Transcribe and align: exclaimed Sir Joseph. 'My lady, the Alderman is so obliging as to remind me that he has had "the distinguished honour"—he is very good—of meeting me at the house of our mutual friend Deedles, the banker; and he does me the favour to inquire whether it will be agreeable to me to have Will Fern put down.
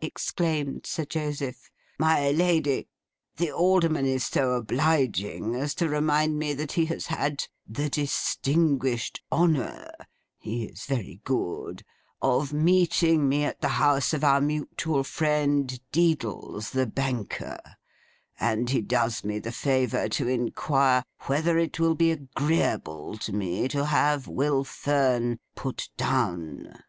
exclaimed 0.00 0.84
Sir 0.86 1.04
Joseph. 1.04 1.70
'My 2.00 2.32
lady, 2.32 2.88
the 3.36 3.52
Alderman 3.52 4.06
is 4.06 4.24
so 4.26 4.54
obliging 4.54 5.54
as 5.54 5.72
to 5.76 5.88
remind 5.88 6.36
me 6.36 6.52
that 6.52 6.72
he 6.72 6.86
has 6.86 7.06
had 7.06 7.44
"the 7.64 7.88
distinguished 7.88 9.22
honour"—he 9.30 10.64
is 10.64 10.82
very 10.86 11.20
good—of 11.22 12.52
meeting 12.52 13.28
me 13.28 13.44
at 13.44 13.60
the 13.60 13.68
house 13.78 14.12
of 14.12 14.24
our 14.24 14.40
mutual 14.40 15.04
friend 15.04 15.78
Deedles, 15.92 16.70
the 16.72 16.88
banker; 16.88 17.60
and 18.40 18.70
he 18.70 18.80
does 18.80 19.22
me 19.22 19.38
the 19.38 19.52
favour 19.52 20.08
to 20.08 20.26
inquire 20.26 21.04
whether 21.26 21.56
it 21.56 21.78
will 21.78 21.94
be 21.94 22.10
agreeable 22.10 23.16
to 23.18 23.32
me 23.32 23.68
to 23.68 23.86
have 23.86 24.26
Will 24.26 24.64
Fern 24.64 25.38
put 25.54 25.88
down. 25.96 26.82